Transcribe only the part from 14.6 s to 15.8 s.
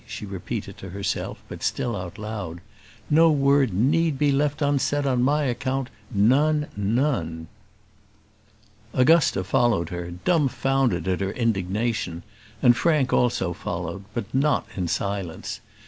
in silence.